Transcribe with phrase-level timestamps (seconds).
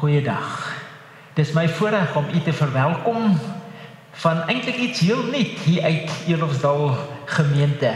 [0.00, 0.76] Goeiedag.
[1.36, 3.34] Dis my voorreg om u te verwelkom
[4.22, 6.94] van eintlik iets heel nuut hier uit Eloofsdal
[7.28, 7.90] gemeente.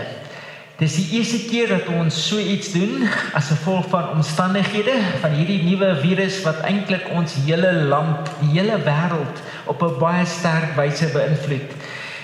[0.76, 5.62] Dis die eerste keer dat ons so iets doen as gevolg van omstandighede van hierdie
[5.62, 11.08] nuwe virus wat eintlik ons hele land, die hele wêreld op 'n baie sterk wyse
[11.16, 11.72] beïnvloed.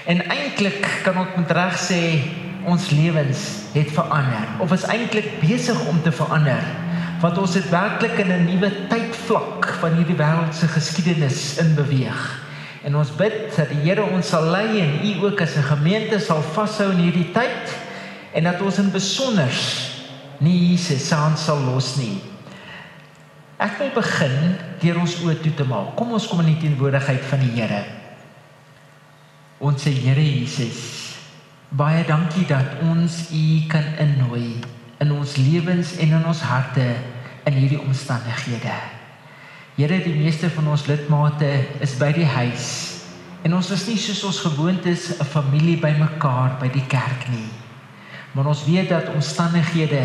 [0.04, 2.20] En eintlik kan ons met reg sê
[2.68, 6.64] ons lewens het verander of is eintlik besig om te verander
[7.20, 12.48] want ons het werklik in 'n nuwe tydvlak van hierdie wêreldse geskiedenis in beweeg.
[12.82, 16.18] En ons bid dat die Here ons sal lei en u ook as 'n gemeente
[16.18, 17.76] sal vashou in hierdie tyd
[18.32, 19.52] en dat ons in besonder
[20.38, 22.22] nie Jesus saam sal los nie.
[23.60, 25.96] Ek wil begin deur ons oë toe te maak.
[25.96, 27.84] Kom ons kom in die teenwoordigheid van die Here.
[29.58, 31.16] Ons se Here Jesus,
[31.68, 34.60] baie dankie dat ons u kan innooi
[35.00, 36.86] in ons lewens en in ons harte
[37.48, 38.74] in hierdie omstandighede.
[39.76, 42.66] Here, die meeste van ons lidmate is by die huis
[43.46, 47.48] en ons is nie soos ons gewoond is 'n familie bymekaar by die kerk nie.
[48.32, 50.02] Maar ons weet dat omstandighede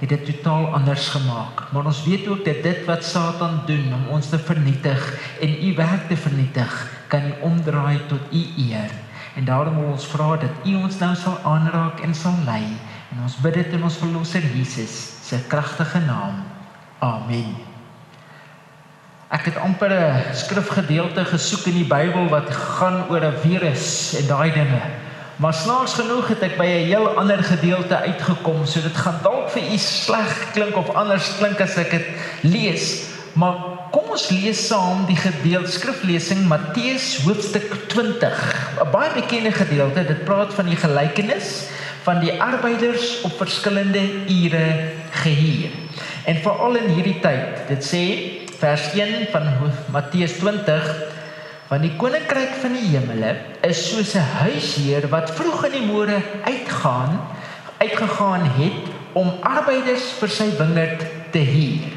[0.00, 1.72] het dit totaal anders gemaak.
[1.72, 5.00] Maar ons weet ook dat dit wat Satan doen om ons te vernietig
[5.40, 8.90] en u werk te vernietig, kan omdraai tot u eer.
[9.36, 12.76] En daarom wil ons vra dat u ons nou sal aanraak en sal lei
[13.14, 16.42] En ons bid dit in ons verlosser Jesus se kragtige naam.
[17.04, 17.52] Amen.
[19.28, 24.26] Ek het amper 'n skrifgedeelte gesoek in die Bybel wat gaan oor 'n virus en
[24.26, 24.80] daai dinge.
[25.36, 29.50] Maar snaaks genoeg het ek by 'n heel ander gedeelte uitgekom, so dit gaan dalk
[29.50, 32.06] vir u sleg klink of anders klink as ek dit
[32.40, 33.04] lees.
[33.34, 33.54] Maar
[33.90, 38.36] kom ons lees saam die gedeelte skriflesing Matteus hoofstuk 20.
[38.80, 40.06] 'n Baie bekende gedeelte.
[40.06, 41.68] Dit praat van die gelykenis
[42.02, 45.83] van die arbeiders op verskillende ure gehuur.
[46.24, 48.04] En veral in hierdie tyd, dit sê
[48.58, 49.48] vers 1 van
[49.92, 50.86] Matteus 20
[51.68, 53.34] van die koninkryk van die hemele
[53.66, 57.20] is soos 'n huisheer wat vroeg in die môre uitgaan
[57.78, 61.92] uitgegaan het om arbeiders vir sy wingerd te huur.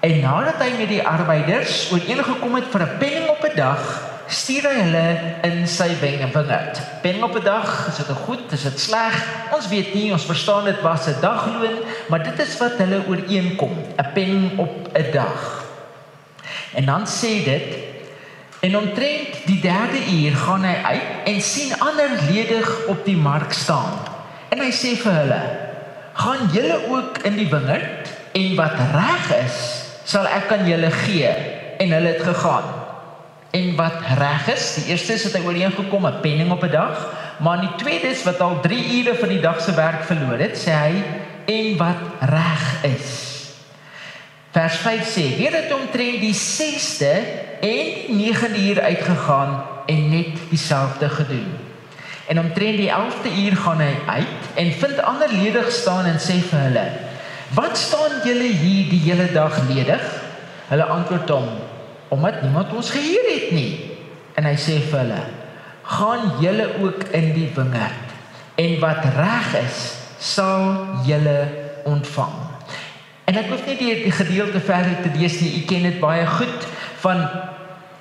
[0.00, 4.66] En nadat hy met die arbeiders ooreengekom het vir 'n penning op 'n dag, stuur
[4.66, 5.04] hy hulle
[5.46, 6.80] in sy wingerd.
[7.02, 9.14] Ben op 'n dag, is dit goed, is dit sleg?
[9.54, 11.78] Ons weet nie, ons verstaan dit was 'n dagloon,
[12.08, 15.64] maar dit is wat hulle ooreenkom, 'n pen op 'n dag.
[16.74, 17.76] En dan sê dit
[18.60, 23.52] en omtrent die derde uur gaan hy uit en sien ander ledig op die mark
[23.52, 23.92] staan.
[24.48, 25.42] En hy sê vir hulle:
[26.12, 31.30] "Gaan julle ook in die wingerd en wat reg is, sal ek aan julle gee."
[31.78, 32.75] En hulle het gegaan
[33.50, 34.74] en wat reg is.
[34.74, 38.22] Die eerste is dat hy ooreengekom 'n penning op 'n dag, maar die tweede is
[38.22, 40.94] wat al 3 ure van die dag se werk verloor het, sê hy
[41.46, 43.24] en wat reg is.
[44.50, 47.12] Vers 5 sê: "Hier het omtrent die 6ste
[47.60, 51.52] en die 9de uur uitgegaan en net dieselfde gedoen."
[52.26, 56.40] En omtrent die 11de uur gaan hy uit en vind ander ledig staan en sê
[56.48, 56.86] vir hulle:
[57.54, 60.02] "Wat staan julle hier die hele dag ledig?"
[60.68, 61.48] Hulle antwoord hom:
[62.08, 63.96] omdat niemand ons gehuur het nie.
[64.34, 65.22] En hy sê vir hulle:
[65.82, 68.14] "Gaan julle ook in die wingerd
[68.54, 71.48] en wat reg is, sal julle
[71.84, 72.36] ontvang."
[73.26, 75.56] En ek hoef nie die, die gedeelte verder te lees nie.
[75.58, 76.66] U ken dit baie goed
[77.02, 77.24] van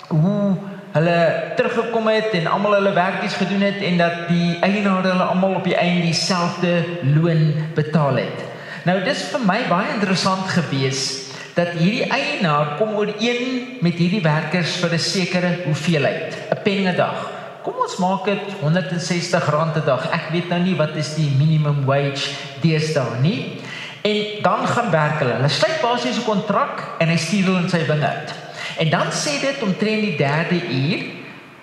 [0.07, 0.55] hoe
[0.95, 5.57] hulle teruggekom het en almal hulle werkies gedoen het en dat die eienaars hulle almal
[5.59, 6.83] op die einde dieselfde
[7.15, 8.45] loon betaal het.
[8.85, 14.75] Nou dis vir my baie interessant geweest dat hierdie eienaar kom ooreen met hierdie werkers
[14.81, 17.31] vir 'n sekere hoeveelheid, 'n pen 'n dag.
[17.63, 20.11] Kom ons maak dit R160 'n dag.
[20.11, 23.61] Ek weet nou nie wat is die minimum wage deesdae nie.
[24.03, 25.33] En dan gaan werk hulle.
[25.33, 28.33] Hulle sluit basies 'n kontrak en hy stuur hulle in sy wingerd.
[28.77, 30.99] En dan sê dit omtrent die 3de uur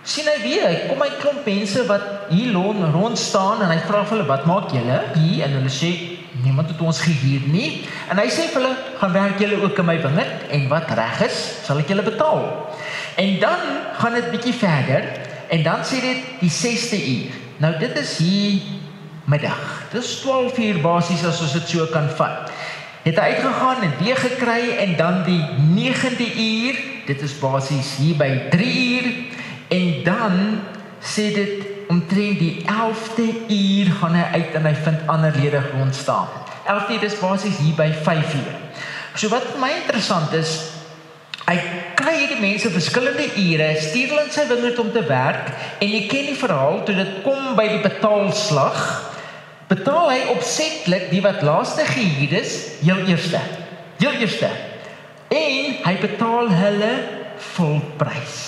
[0.03, 4.16] sien hy weer, kom hy klomp mense wat hier rond staan en hy vra vir
[4.16, 6.11] hulle, "Wat maak julle hier?" En hulle sê,
[6.42, 7.83] niemand het ons gehuur nie.
[8.10, 11.24] En hy sê vir hulle, gaan werk julle ook in my wingerd en wat reg
[11.28, 12.44] is, sal ek julle betaal.
[13.22, 13.66] En dan
[14.00, 15.09] gaan dit bietjie verder
[15.53, 17.41] en dan sê dit die 6ste uur.
[17.62, 18.62] Nou dit is hier
[19.30, 19.62] middag.
[19.92, 22.50] Dis 12 uur basies as ons dit so kan vat.
[23.03, 25.42] Het hy uitgegaan en weer gekry en dan die
[25.74, 29.09] 9de uur, dit is basies hier by 3 uur
[29.74, 30.36] en dan
[31.03, 35.94] sê dit omtrent die 11de uur gaan hy uit en hy vind ander lede rond
[35.94, 36.28] staan.
[36.66, 38.54] 11de uur is basies hier by 5 uur.
[39.14, 40.54] So wat vir my interessant is,
[41.46, 41.56] hy
[41.98, 45.50] kry hierdie mense verskillende ure, stuur hulle in sy wingerd om te werk
[45.82, 48.78] en jy ken die verhaal toe dit kom by die betaalslag,
[49.72, 53.40] betaal hy opsetlik die wat laaste gehuur is, heel eerste.
[54.00, 54.50] Heel eerste.
[55.32, 56.92] En hy betaal hulle
[57.54, 58.40] volprys.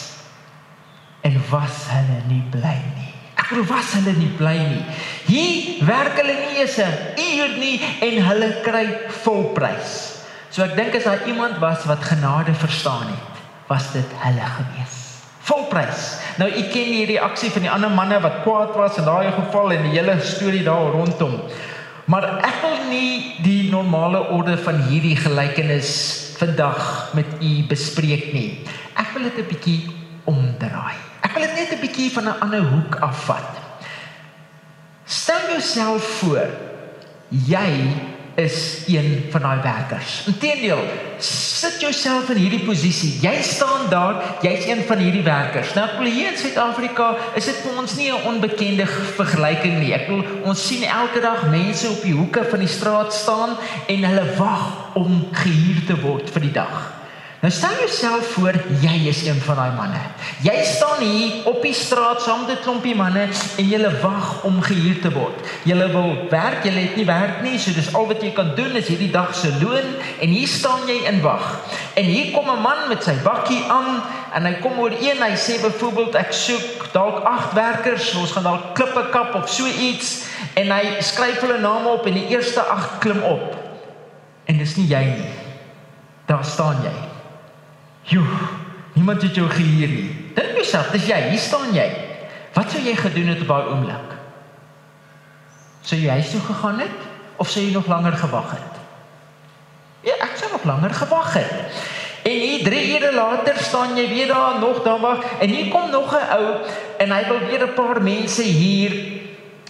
[1.24, 3.13] En was hulle nie bly nie?
[3.44, 4.84] Ek glo was hulle nie bly nie.
[5.28, 8.86] Hier werk hulle nie eens 'n uur nie en hulle kry
[9.20, 10.16] volprys.
[10.48, 13.36] So ek dink as daar iemand was wat genade verstaan het,
[13.68, 14.96] was dit hulle gewees.
[15.44, 16.16] Volprys.
[16.38, 19.72] Nou u ken die reaksie van die ander manne wat kwaad was in daai geval
[19.72, 21.40] en die hele storie daar rondom.
[22.06, 25.90] Maar ek wil nie die normale orde van hierdie gelykenis
[26.40, 28.64] vandag met u bespreek nie.
[28.96, 29.80] Ek wil dit 'n bietjie
[30.24, 31.13] omdraai.
[31.24, 33.50] Ek wil dit net 'n bietjie van 'n ander hoek afvat.
[35.04, 36.48] Stel jouself voor
[37.28, 37.70] jy
[38.34, 40.24] is een van daai werkers.
[40.26, 40.78] Inteendeel,
[41.18, 43.12] sit jouself in hierdie posisie.
[43.22, 45.74] Jy staan daar, jy's een van hierdie werkers.
[45.74, 48.86] Nou, ek wil hier in Suid-Afrika, is dit vir ons nie 'n onbekende
[49.20, 49.92] vergelyking nie.
[49.94, 53.56] Ek wil ons sien elke dag mense op die hoeke van die straat staan
[53.86, 56.93] en hulle wag om gehuur te word vir die dag.
[57.44, 59.98] Nou stel jouself voor jy is een van daai manne.
[60.40, 64.62] Jy staan hier op die straat saam met 'n klompie manne en jy wag om
[64.62, 65.44] gehuur te word.
[65.64, 68.72] Jy wil werk, jy het nie werk nie, so dis al wat jy kan doen
[68.76, 69.84] is hierdie dag se loon
[70.20, 71.60] en hier staan jy in wag.
[71.94, 74.02] En hier kom 'n man met sy bakkie aan
[74.32, 78.42] en hy kom oor een, hy sê byvoorbeeld ek soek dalk 8 werkers, ons gaan
[78.42, 80.24] dalk klippe kap of so iets
[80.54, 83.56] en hy skryf hulle name op en die eerste 8 klim op.
[84.44, 85.30] En dis nie jy nie.
[86.26, 87.13] Daar staan jy.
[88.04, 88.24] Joe,
[88.92, 90.10] niemand het jou gehuur nie.
[90.36, 91.86] Dink jouself, dis jy, hier staan jy.
[92.54, 94.12] Wat sou jy gedoen het op daai oomblik?
[95.84, 97.10] Sou jy huis toe gegaan het
[97.40, 98.80] of sou jy nog langer gewag het?
[100.04, 101.82] Ja, ek sou nog langer gewag het.
[102.24, 105.90] En hier 3 ure later staan jy weer daar nog daar wag en hier kom
[105.90, 106.44] nog 'n ou
[106.98, 108.92] en hy wil weer 'n paar mense hier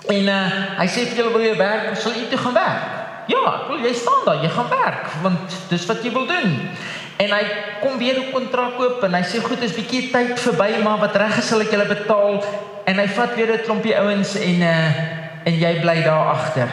[0.09, 2.83] en uh, hy sê vir julle wil jy werk, sal jy toe gaan werk?
[3.27, 6.71] Ja, ek wil jy staan daar, jy gaan werk want dis wat jy wil doen.
[7.17, 7.45] En hy
[7.81, 11.17] kom weer 'n kontrak koop en hy sê goed, is bietjie tyd verby, maar wat
[11.17, 12.45] reg is sal ek julle betaal.
[12.85, 16.69] En hy vat weer 'n klompie ouens en uh en jy bly daar agter.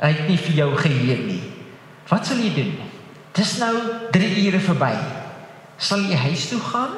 [0.00, 1.42] Hy het nie vir jou gehuur nie.
[2.08, 2.74] Wat sal jy doen?
[3.32, 3.74] Dis nou
[4.12, 4.92] 3 ure verby.
[5.76, 6.92] Sal jy huis toe gaan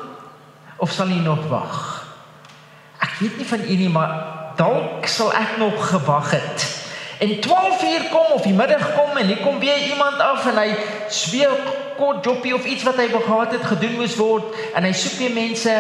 [0.77, 1.77] of sal jy nog wag?
[3.01, 4.13] Ek weet nie van u nie, maar
[4.57, 6.67] dalk sal ek nog gewag het.
[7.19, 10.59] En 12 uur kom of die middag kom en hier kom weer iemand af en
[10.59, 10.75] hy
[11.09, 15.19] sweek kort jobbie of iets wat hy gehad het gedoen moes word en hy soek
[15.19, 15.75] weer mense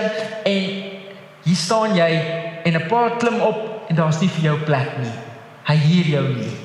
[0.45, 0.63] en
[1.47, 2.11] hier staan jy
[2.65, 5.15] en 'n paar klim op en daar's nie vir jou plek nie.
[5.67, 6.57] Hy huur jou nie.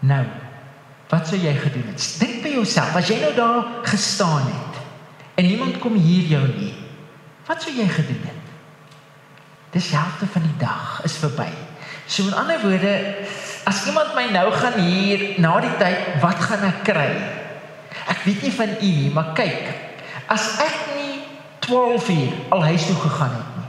[0.00, 0.24] Nou,
[1.08, 2.16] wat sou jy gedoen het?
[2.20, 4.80] Dink by jouself, as jy nou daar gestaan het
[5.34, 6.74] en niemand kom hier jou nie.
[7.46, 8.44] Wat sou jy gedoen het?
[9.70, 11.48] Dis helfte van die dag is verby.
[12.06, 13.14] So in ander woorde,
[13.64, 17.10] as iemand my nou gaan hier na die tyd, wat gaan ek kry?
[18.10, 19.70] Ek weet nie van u nie, maar kyk.
[20.30, 21.20] As ek nie
[21.64, 23.68] 12 uur al huis toe gegaan het nie.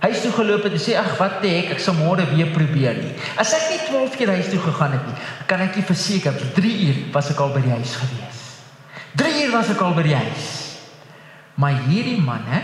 [0.00, 2.96] Huis toe geloop het en sê ag wat die hek, ek sal môre weer probeer
[2.96, 3.12] nie.
[3.40, 5.16] As ek nie 12 keer huis toe gegaan het nie,
[5.48, 8.38] kan ek jou verseker, 3 uur was ek al by die huis gewees.
[9.20, 10.48] 3 uur was ek al by die huis.
[11.60, 12.62] Maar hierdie manne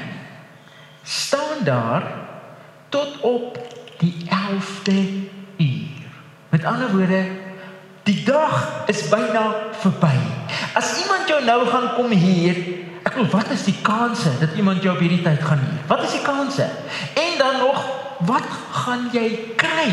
[1.04, 2.08] staan daar
[2.88, 3.60] tot op
[4.00, 5.28] die 11de
[5.60, 6.08] uur.
[6.48, 7.22] Met ander woorde,
[8.08, 9.44] die dag is byna
[9.82, 10.35] verby.
[10.76, 12.58] As iemand jou nou gaan kom hier,
[13.06, 15.82] ek bedoel, wat is die kanse dat iemand jou op hierdie tyd gaan hier?
[15.88, 16.68] Wat is die kanse?
[17.14, 17.82] En dan nog,
[18.28, 18.48] wat
[18.84, 19.26] gaan jy
[19.60, 19.90] kry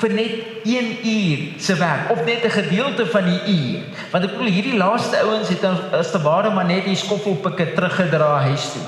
[0.00, 3.80] vir net 1 uur se werk of net 'n gedeelte van die uur?
[4.10, 8.40] Want ek bedoel, hierdie laaste ouens het as te ware maar net die skoffelpikke teruggedra
[8.48, 8.86] huis toe.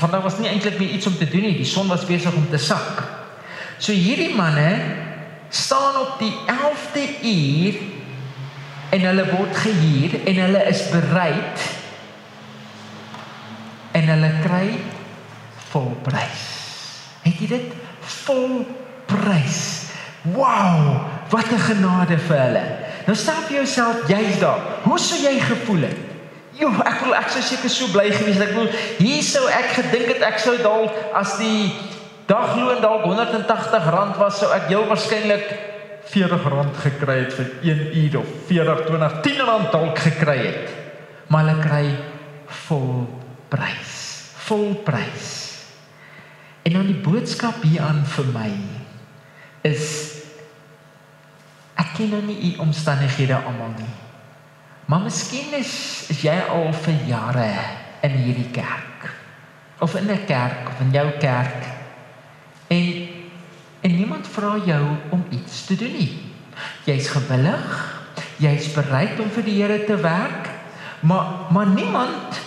[0.00, 1.56] Want daar was nie eintlik meer iets om te doen nie.
[1.56, 3.02] Die son was besig om te sak.
[3.78, 4.80] So hierdie manne
[5.48, 7.74] staan op die 11de uur
[8.90, 11.66] en hulle word gehuur en hulle is bereid
[13.98, 14.66] en hulle kry
[15.68, 16.44] volprys.
[17.24, 17.72] Het jy dit?
[18.24, 19.62] Volprys.
[20.34, 22.64] Wow, wat 'n genade vir hulle.
[23.06, 24.60] Nou stap jy jouself jy's daar.
[24.82, 25.96] Hoe sou jy gevoel het?
[26.52, 28.48] Jo, ek wil ek sou seker so bly gewees het.
[28.48, 28.68] Ek wil
[28.98, 31.72] hier sou ek gedink het ek sou dalk as die
[32.26, 35.46] dagloon dalk R180 was, sou ek heel waarskynlik
[36.14, 40.74] R40 gekry het vir 1 uur of 40 20 10 dalk gekry het.
[41.28, 41.84] Maar hulle kry
[42.66, 43.06] vol
[43.48, 43.94] prys.
[44.48, 45.34] Vol prys.
[46.62, 48.50] En dan die boodskap hier aan vir my
[49.68, 49.86] is
[51.78, 53.94] ek ken nou nie u omstandighede almal nie.
[54.88, 55.72] Maar miskien is,
[56.08, 57.48] is jy al vir jare
[58.06, 59.10] in hierdie kerk
[59.78, 61.62] of in 'n kerk of in jou kerk
[62.68, 63.07] en
[63.88, 64.82] en niemand vra jou
[65.16, 66.10] om iets te doen nie.
[66.84, 67.78] Jy's gewillig,
[68.42, 70.52] jy's bereid om vir die Here te werk,
[71.00, 72.44] maar maar niemand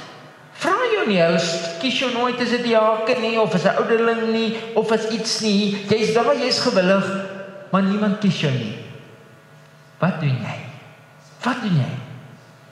[1.02, 1.22] jou nie.
[1.22, 5.10] Hulle kies jou nooit as 'n diaken nie of as 'n ouderling nie of as
[5.10, 5.78] iets nie.
[5.90, 7.06] Jy's daar, jy's gewillig,
[7.72, 8.78] maar niemand kies jou nie.
[10.00, 10.58] Wat doen jy?
[11.42, 12.11] Wat doen jy?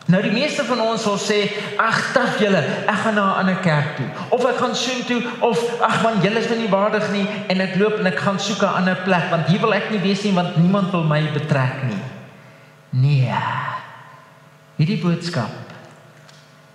[0.09, 1.37] Nou die meeste van ons sal sê,
[1.77, 5.81] "Ag, taf julle, ek gaan na 'n ander kerk toe of ek gaan soontoe of
[5.81, 8.61] ag man, julle is my nie waardig nie en ek loop en ek gaan soek
[8.61, 11.83] 'n ander plek want hier wil ek nie wees nie want niemand wil my betrek
[11.83, 12.01] nie."
[12.89, 13.33] Nee.
[14.77, 15.51] Hierdie boodskap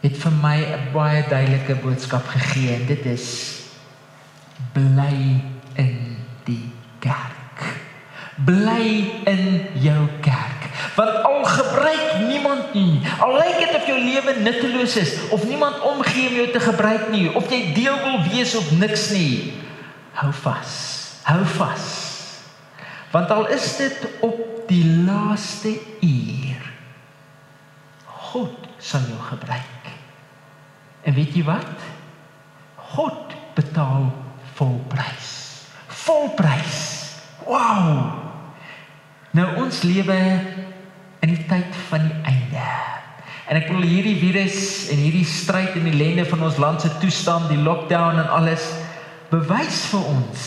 [0.00, 3.60] het vir my 'n baie duidelike boodskap gegee en dit is
[4.72, 5.42] bly
[5.74, 7.83] in die kerk.
[8.42, 9.44] Bly in
[9.78, 10.64] jou kerk.
[10.94, 15.80] Want al gebruik niemand nie, al lyk dit of jou lewe nutteloos is of niemand
[15.80, 19.54] omgee om jou te gebruik nie, of jy deel wil wees of niks nie,
[20.18, 20.74] hou vas.
[21.24, 21.86] Hou vas.
[23.14, 26.70] Want al is dit op die laaste uur,
[28.30, 29.90] God sal jou gebruik.
[31.04, 31.86] En weet jy wat?
[32.94, 34.10] God betaal
[34.58, 35.32] volprys.
[36.04, 36.82] Volprys.
[37.46, 38.13] Wow.
[39.34, 40.16] Nou ons lewe
[41.24, 42.66] in die tyd van die einde.
[43.50, 47.50] En ek wil hierdie virus en hierdie stryd en ellende van ons land se toestand,
[47.50, 48.70] die lockdown en alles
[49.32, 50.44] bewys vir ons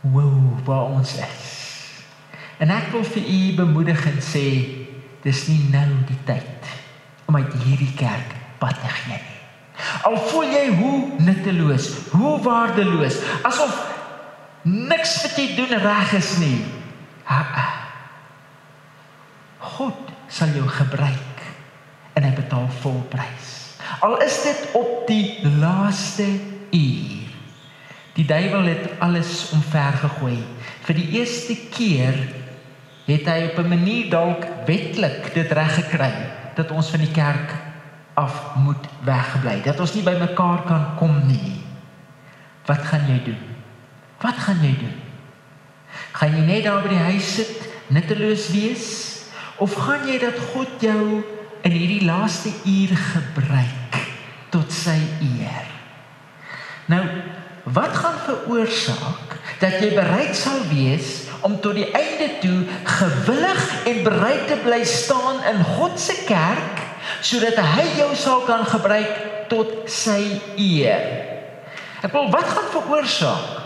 [0.00, 0.32] wow,
[0.64, 1.44] waar ons is.
[2.58, 4.46] En ek wil vir u bemoedig en sê
[5.22, 6.72] dis nie nou die tyd
[7.28, 8.32] om uit hierdie kerk
[8.62, 9.36] pad te gee nie.
[10.08, 13.76] Al voel jy hoe nutteloos, hoe waardeloos, asof
[14.64, 16.58] niks wat jy doen reg is nie.
[17.28, 17.66] Ha, ha.
[19.76, 21.44] God sal jou gebruik
[22.16, 23.54] en hy betaal volprys.
[24.04, 26.26] Al is dit op die laaste
[26.74, 27.26] uur.
[28.18, 30.38] Die duiwel het alles omvergegooi.
[30.86, 32.16] Vir die eerste keer
[33.08, 36.12] het hy op 'n manier dalk wetlik dit reg gekry
[36.56, 37.54] dat ons van die kerk
[38.14, 39.62] af moet wegbly.
[39.62, 41.62] Dat ons nie by mekaar kan kom nie.
[42.66, 43.42] Wat gaan jy doen?
[44.20, 45.07] Wat gaan jy doen?
[46.18, 48.86] Gaan jy net daar by die huis sit, nutteloos wees?
[49.62, 51.22] Of gaan jy dat God jou
[51.66, 53.98] in hierdie laaste uur gebruik
[54.54, 55.66] tot sy eer?
[56.88, 57.02] Nou,
[57.74, 62.62] wat gaan veroorsaak dat jy bereid sal wees om tot die einde toe
[62.98, 66.84] gewillig en bereid te bly staan in God se kerk
[67.24, 69.12] sodat hy jou sal kan gebruik
[69.52, 70.22] tot sy
[70.56, 71.04] eer?
[72.04, 73.57] Ek wil wat gaan veroorsaak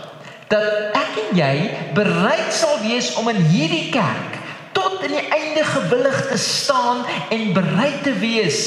[0.53, 1.55] dat ek en jy
[1.97, 4.37] bereid sal wees om in hierdie kerk
[4.77, 7.01] tot in die einde gewillig te staan
[7.33, 8.61] en bereid te wees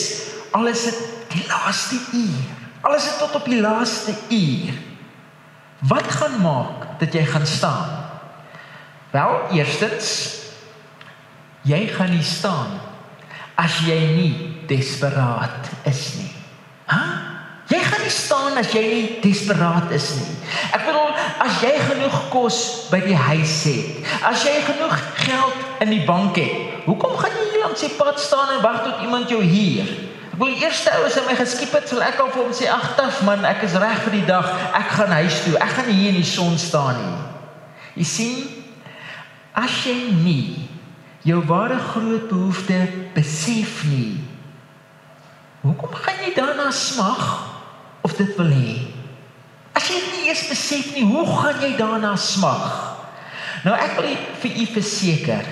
[0.56, 1.00] al is dit
[1.36, 2.52] die laaste uur
[2.86, 4.74] al is dit tot op die laaste uur
[5.88, 7.88] wat gaan maak dat jy gaan staan?
[9.10, 10.34] Wel eerstens
[11.66, 12.78] jy gaan nie staan
[13.54, 14.34] as jy nie
[14.70, 16.32] desperaat is nie.
[16.86, 17.02] Ha
[17.66, 20.36] jy gaan nie staan as jy nie desperaat is nie.
[20.70, 21.05] Ek bedoel
[21.46, 22.58] as jy genoeg kos
[22.90, 26.82] by die huis het as jy genoeg geld in die bank het.
[26.86, 29.88] Hoekom gaan jy hier langs die pad staan en wag tot iemand jou hier?
[30.32, 32.68] Ek wil eerste ou as hy my geskiep het, sal ek al vir hom sê:
[32.68, 34.48] "Ag, taf man, ek is reg vir die dag.
[34.76, 35.56] Ek gaan huis toe.
[35.56, 37.18] Ek gaan hier in die son staan nie."
[37.96, 38.36] Jy sien,
[39.56, 40.68] as jy nie
[41.24, 42.76] jou ware groot behoefte
[43.14, 44.20] besef nie,
[45.64, 47.24] hoekom gaan jy daarna smag
[48.04, 48.95] of dit wil hê?
[49.86, 52.64] As jy nie eens besef nie, hoe gaan jy daarna smag?
[53.62, 55.44] Nou ek wil vir u verseker,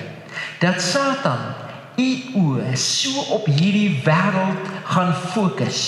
[0.59, 1.53] dat Satan
[1.95, 2.07] u
[2.41, 5.79] oë so op hierdie wêreld gaan fokus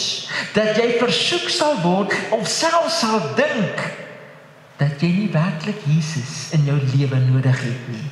[0.56, 3.84] dat jy versoek sal word of self sal dink
[4.80, 8.06] dat jy nie werklik Jesus in jou lewe nodig het nie.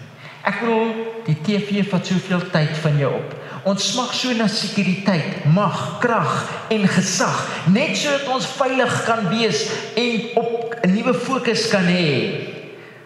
[0.44, 0.92] Ek bedoel,
[1.30, 3.40] die TV vat soveel tyd van jou op.
[3.66, 6.34] Ons smag so na sekuriteit, mag, krag
[6.70, 7.38] en gesag,
[7.74, 9.64] net sodat ons veilig kan wees
[9.98, 12.46] en op 'n nuwe fokus kan hê.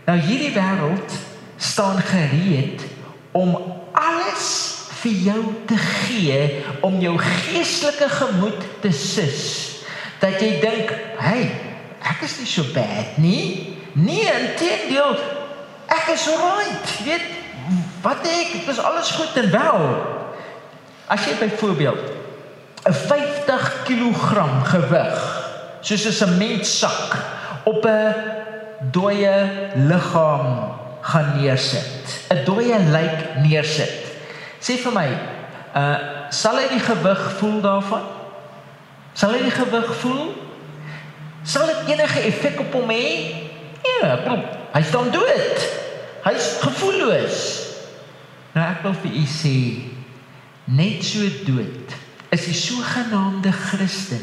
[0.03, 1.11] Nou hierdie wêreld
[1.55, 2.83] staan gereed
[3.31, 3.55] om
[3.93, 9.79] alles vir jou te gee om jou geestelike gemoed te sus.
[10.19, 11.51] Dat jy dink, "Hey,
[12.03, 15.15] ek is nie so bad nie." Nee, inteendeel,
[15.87, 17.03] ek is alright.
[17.05, 17.21] Weet
[18.01, 20.17] wat ek, dit is alles goed en wel.
[21.09, 22.05] As jy byvoorbeeld
[22.85, 25.17] 'n 50 kg gewig,
[25.81, 27.17] soos 'n sementsak
[27.63, 28.13] op 'n
[28.91, 32.25] dooie liggaam gaan neersit.
[32.29, 34.05] 'n Dooie lijk neersit.
[34.59, 35.09] Sê vir my,
[35.75, 35.97] uh
[36.29, 38.05] sal hy die gewig voel daarvan?
[39.13, 40.35] Sal hy die gewig voel?
[41.43, 43.33] Sal dit enige effek op hom hê?
[43.81, 45.63] Ja, bro, hy staan dood.
[46.23, 47.39] Hy's gevoelloos.
[48.53, 49.55] Nou ek wil vir u sê
[50.69, 51.95] net so dood
[52.29, 54.21] is die sogenaamde Christen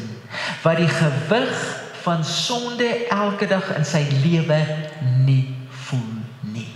[0.63, 1.55] wat die gewig
[2.01, 4.59] van sonde elke dag in sy lewe
[5.25, 5.55] nie
[5.87, 6.21] voel
[6.53, 6.69] nie.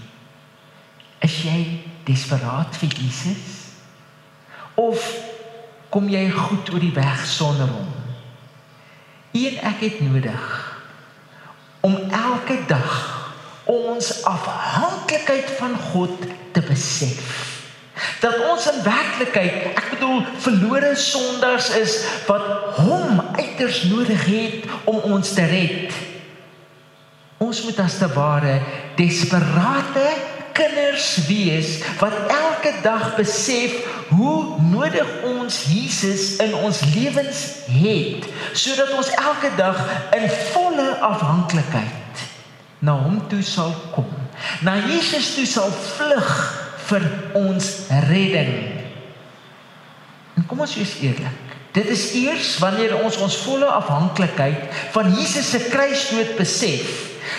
[1.23, 1.59] Is jy
[2.07, 3.71] desperaat vir Jesus?
[4.75, 4.99] Of
[5.93, 7.87] kom jy goed oor die weg sonder hom?
[9.31, 10.51] Een ek het nodig
[11.87, 12.91] om elke dag
[13.71, 17.60] ons afhanklikheid van God te besef
[18.21, 24.99] dat ons in werklikheid, ek bedoel verlore sondaars is wat hom uiters nodig het om
[25.17, 25.95] ons te red.
[27.41, 28.59] Ons moet as te ware
[28.99, 30.09] desperate
[30.53, 33.73] kinders wees wat elke dag besef
[34.11, 39.79] hoe nodig ons Jesus in ons lewens het sodat ons elke dag
[40.17, 42.25] in volle afhanklikheid
[42.81, 44.09] na hom toe sal kom.
[44.65, 46.29] Na Jesus toe sal vlug
[46.91, 47.07] vir
[47.39, 47.71] ons
[48.09, 48.51] redding.
[50.37, 51.47] En kom ons wees eerlik.
[51.71, 56.89] Dit is eers wanneer ons ons volle afhanklikheid van Jesus se kruisdood besef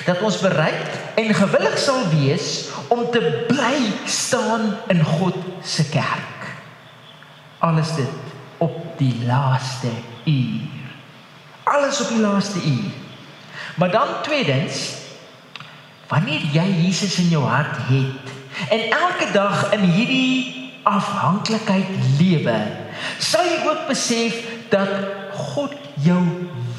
[0.07, 2.49] dat ons bereid en gewillig sal wees
[2.93, 3.77] om te bly
[4.09, 6.49] staan in God se kerk.
[7.63, 8.33] Alles dit
[8.65, 9.93] op die laaste
[10.25, 10.81] uur.
[11.69, 12.91] Alles op die laaste uur.
[13.77, 14.81] Maar dan tweedens
[16.09, 18.32] wanneer jy Jesus in jou hart het
[18.69, 22.59] En elke dag in hierdie afhanklikheid lewe,
[23.19, 24.39] sal jy ook besef
[24.73, 24.91] dat
[25.33, 26.23] God jou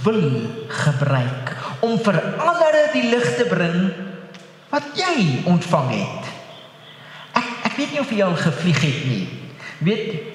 [0.03, 0.25] wil
[0.68, 1.53] gebruik
[1.84, 3.92] om vir ander die lig te bring
[4.74, 6.32] wat jy ontvang het.
[7.39, 9.25] Ek ek weet nie of jy al gevlieg het nie.
[9.84, 10.33] Weet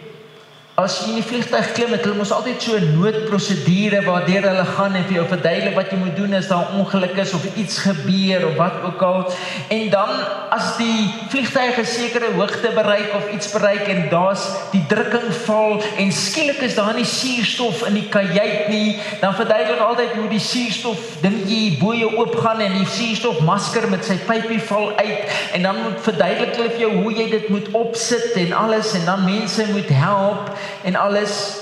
[0.79, 4.67] As jy in die vliegtuig klim, het hulle mos altyd so 'n noodprosedure waardeur hulle
[4.77, 7.43] gaan en vir jou verduidelik wat jy moet doen as daar 'n ongeluk is of
[7.57, 9.33] iets gebeur of wat ook al.
[9.75, 10.11] En dan
[10.51, 15.83] as die vliegtuig 'n sekere hoogte bereik of iets bereik en daar's die drukking val
[15.99, 20.39] en skielik is daar nie suurstof in die kajuit nie, dan verduidelik altyd hoe die
[20.39, 25.19] suurstof dingetjie bo jou oopgaan en die suurstofmasker met sy pypie val uit.
[25.53, 29.05] En dan moet verduidelik hulle vir jou hoe jy dit moet opsit en alles en
[29.05, 30.55] dan mense moet help
[30.85, 31.57] en alles.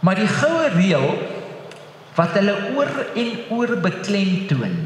[0.00, 1.08] Maar die goue reël
[2.18, 4.76] wat hulle oor en oor beklemtoon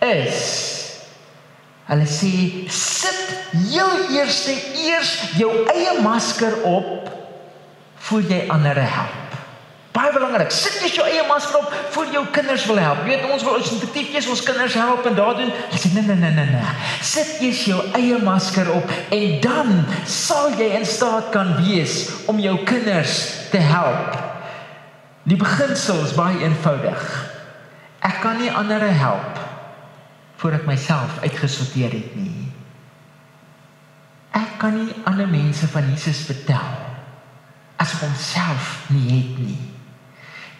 [0.00, 0.42] is
[1.90, 2.30] hulle sê
[2.70, 4.36] sit heel eers
[4.78, 7.08] eers jou eie masker op
[8.06, 9.29] voor jy ander help.
[9.90, 10.52] Baie belangrik.
[10.54, 13.00] Sit jy jou eie masker op vir jou kinders wil help.
[13.02, 15.50] Jy weet ons wil ons intuïtief ons kinders help en daar doen.
[15.50, 16.74] Hulle sê nee nee nee nee nee.
[17.02, 19.72] Sit jy jou eie masker op en dan
[20.06, 23.16] sal jy in staat kan wees om jou kinders
[23.50, 24.14] te help.
[25.26, 27.02] Die beginsel is baie eenvoudig.
[28.06, 29.42] Ek kan nie ander help
[30.40, 32.46] voor ek myself uitgesorteer het nie.
[34.38, 36.78] Ek kan nie ander mense van Jesus vertel
[37.80, 39.69] as ek homself nie het nie.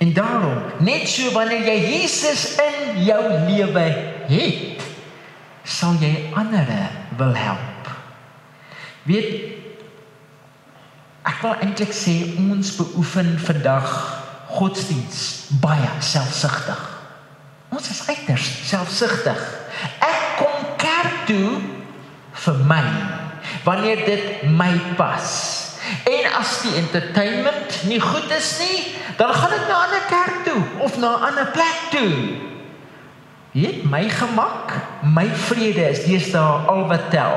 [0.00, 3.84] En daarom, net so wanneer jy Jesus in jou lewe
[4.30, 4.84] het,
[5.62, 6.70] sal jy ander
[7.18, 7.90] wil help.
[9.04, 9.58] Weet
[11.28, 13.90] ek wil eintlik sê ons beoefen vandag
[14.56, 15.20] godsdiens
[15.60, 16.80] baie selfsugtig.
[17.70, 19.44] Ons is uiters selfsugtig.
[20.00, 21.60] Ek kom kerk toe
[22.46, 22.84] vir my
[23.68, 25.28] wanneer dit my pas.
[26.38, 30.62] As die entertainment nie goed is nie, dan gaan ek na 'n ander kerk toe
[30.78, 32.12] of na 'n ander plek toe.
[33.52, 37.34] Weet my gemak, my vrede is deesdae al wat tel.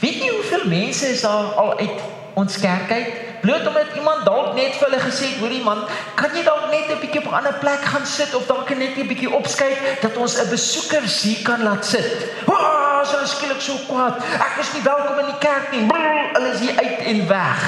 [0.00, 2.00] Weet jy hoeveel mense is daar al uit
[2.34, 3.27] ons kerk uit?
[3.40, 6.90] Bloot omdat iemand dalk net vir hulle gesê het, hoorie man, kan jy dalk net
[6.90, 10.16] 'n bietjie op 'n ander plek gaan sit of dalk net 'n bietjie opskyk dat
[10.16, 12.30] ons 'n besoeker hier kan laat sit.
[12.46, 12.88] Waa!
[13.08, 14.18] is hulle skielik so kwaad.
[14.20, 15.84] Ek is nie welkom in die kerk nie.
[15.88, 17.64] Brrr, hulle is hier uit en weg.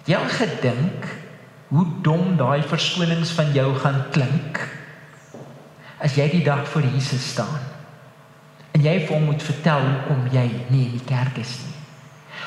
[0.00, 1.08] Het jy al gedink
[1.70, 4.58] hoe dom daai verskonings van jou gaan klink
[6.02, 7.60] as jy die dag voor Jesus staan
[8.74, 11.79] en jy vir hom moet vertel hoekom jy nie in die kerk is nie.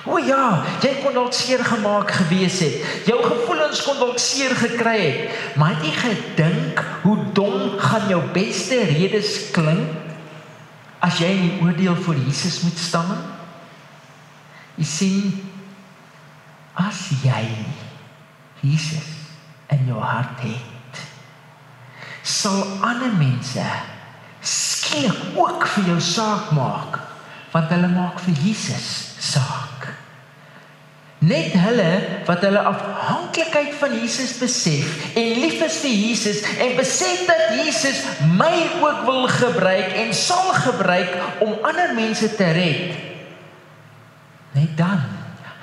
[0.03, 2.81] O ja, jy kon dalk seer gemaak gewees het.
[3.07, 5.37] Jou gevoelens kon dalk seer gekry het.
[5.59, 10.01] Maar het jy gedink hoe dom gaan jou beste redes klink
[11.03, 13.23] as jy in die oordeel voor Jesus moet staan?
[14.75, 15.33] Jy sien
[16.79, 17.43] as jy
[18.63, 19.09] Jesus
[19.73, 21.01] in jou hart het,
[22.23, 23.63] sal ander mense
[24.43, 26.99] skielik ook vir jou saak maak
[27.53, 28.87] want hulle maak vir Jesus
[29.21, 29.72] saak.
[31.23, 31.91] Net hulle
[32.27, 38.01] wat hulle afhanklikheid van Jesus besef en lief is vir Jesus en besef dat Jesus
[38.35, 41.13] my ook wil gebruik en sal gebruik
[41.45, 42.97] om ander mense te red.
[44.57, 45.05] Net dan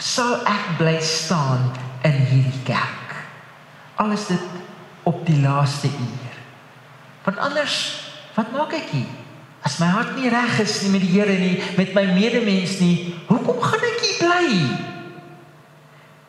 [0.00, 1.68] sal ek bly staan
[2.08, 3.16] in hierdie kerk.
[4.00, 4.46] Al is dit
[5.04, 6.38] op die laaste uur.
[7.26, 7.76] Want anders,
[8.32, 9.10] wat maak ek hier?
[9.60, 13.12] As my hart nie reg is nie met die Here nie, met my medemens nie,
[13.28, 14.88] hoekom gaan ek hier bly?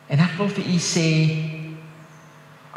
[0.06, 1.08] En ek wil vir u sê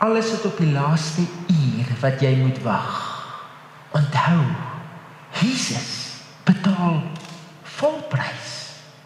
[0.05, 2.93] alles is op die laaste uur wat jy moet wag.
[3.95, 4.43] Onthou,
[5.39, 7.01] Jesus betaal
[7.77, 8.53] volprys.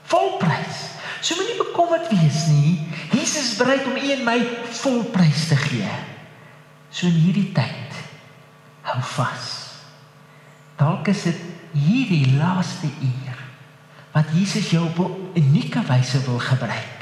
[0.09, 0.85] Volprys.
[1.21, 2.79] So moenie bekommerd wees nie.
[3.13, 4.39] Jesus is bereid om u en my
[4.81, 5.93] volprys te gee.
[6.89, 7.97] So in hierdie tyd
[8.89, 9.49] hou vas.
[10.79, 11.41] Dalk is dit
[11.75, 13.35] hierdie laaste uur
[14.15, 16.98] wat Jesus jou op 'n unieke wyse wil gebruik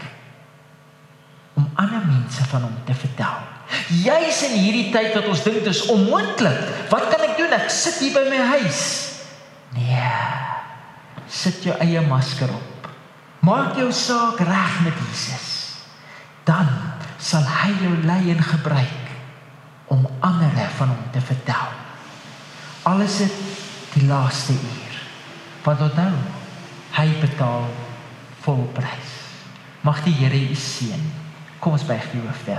[1.57, 3.37] om ander mense van hom te vertel.
[4.03, 6.59] Juis in hierdie tyd wat ons dink dis onmoontlik.
[6.91, 7.55] Wat kan ek doen?
[7.57, 8.83] Ek sit hier by my huis.
[9.75, 10.13] Nee.
[11.27, 12.87] Sit jou eie masker op.
[13.43, 15.49] Maak jou saak reg met Jesus.
[16.47, 16.69] Dan
[17.19, 19.11] sal hy jou lei en gebruik
[19.91, 21.75] om ander van hom te vertel.
[22.87, 23.35] Alles is
[23.95, 24.97] die laaste uur.
[25.65, 26.11] Want onthou,
[26.95, 27.67] hy betaal
[28.45, 29.15] volprys.
[29.83, 31.26] Mag die Here u seën.
[31.59, 32.57] Kom ons buig die hoofde.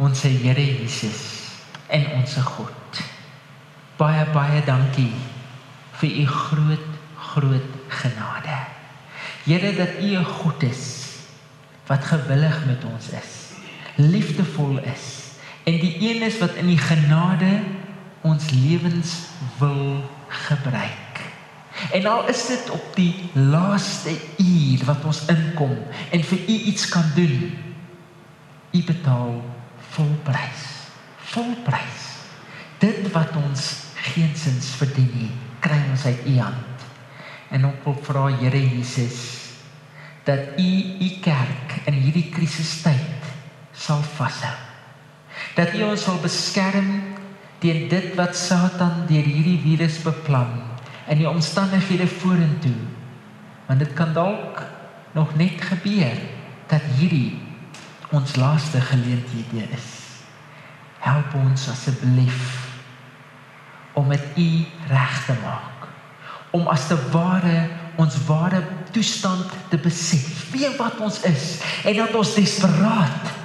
[0.00, 1.22] Ons Here Jesus
[1.90, 3.02] en ons God.
[4.00, 5.12] Baie baie dankie
[6.00, 6.86] vir u groot
[7.30, 8.56] groot genade.
[9.44, 11.06] Here dat u 'n God is
[11.86, 13.30] wat gewillig met ons is,
[13.96, 17.60] liefdevol is en die een is wat in die genade
[18.20, 19.12] ons lewens
[19.58, 21.09] wil gebruik.
[21.92, 25.76] En al is dit op die laaste uur wat ons inkom
[26.10, 27.50] en vir u iets kan doen.
[28.70, 29.40] U betaal
[29.96, 30.64] volprys.
[31.32, 32.06] Volprys.
[32.78, 33.72] Dit wat ons
[34.12, 36.86] geensins verdien nie, kry ons uit u hand.
[37.50, 39.40] En ek wil vra Here Jesus
[40.28, 43.30] dat u u kerk in hierdie krisistyd
[43.72, 44.56] sal vashou.
[45.56, 46.90] Dat u ons sal beskerm
[47.58, 50.52] teen dit wat Satan deur hierdie virus beplan
[51.08, 52.76] in die omstandighede vorentoe.
[53.66, 54.62] Want dit kan dalk
[55.12, 56.18] nog net gebeur
[56.66, 57.38] dat hierdie
[58.10, 59.88] ons laaste geleenthede is.
[60.98, 62.68] Help ons asseblief
[63.92, 64.50] om U
[64.88, 65.88] reg te maak.
[66.50, 67.68] Om as te ware
[68.00, 68.62] ons ware
[68.94, 73.39] toestand te besef, wie wat ons is en dat ons desperaat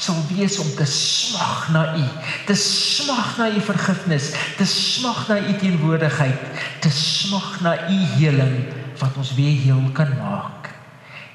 [0.00, 2.04] sal wees om te smag na U,
[2.48, 6.46] te smag na U vergifnis, te smag na U teenwoordigheid,
[6.80, 8.56] te smag na U heling
[9.00, 10.70] wat ons weer heel kan maak.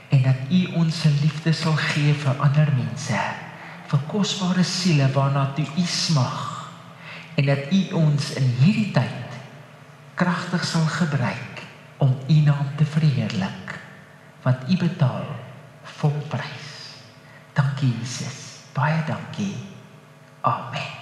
[0.10, 3.22] En dat U ons se liefde sal gee vir ander mense,
[3.92, 6.42] vir kosbare siele waarna toe U smag.
[7.38, 9.38] En dat U ons in hierdie tyd
[10.18, 11.62] kragtig sal gebruik
[12.02, 13.78] om U naam te verheerlik,
[14.42, 15.30] want U betaal
[16.00, 16.74] volprys.
[17.56, 18.45] Dankie Jesus.
[18.76, 19.56] Baie dankie.
[20.44, 20.95] Amen.